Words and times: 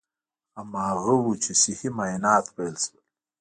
هماغه 0.57 1.13
و 1.19 1.27
چې 1.43 1.51
صحي 1.61 1.89
معاینات 1.97 2.45
پیل 2.55 2.75
شول. 2.83 3.01